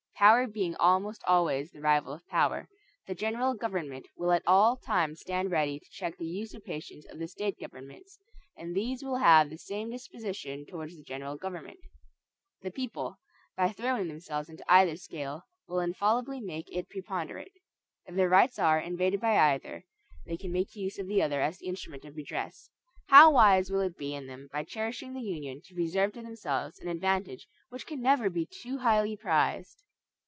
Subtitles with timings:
[0.17, 2.69] Power being almost always the rival of power,
[3.07, 7.27] the general government will at all times stand ready to check the usurpations of the
[7.27, 8.19] state governments,
[8.55, 11.79] and these will have the same disposition towards the general government.
[12.61, 13.17] The people,
[13.57, 17.53] by throwing themselves into either scale, will infallibly make it preponderate.
[18.05, 19.85] If their rights are invaded by either,
[20.27, 22.69] they can make use of the other as the instrument of redress.
[23.07, 26.77] How wise will it be in them by cherishing the union to preserve to themselves
[26.77, 29.81] an advantage which can never be too highly prized!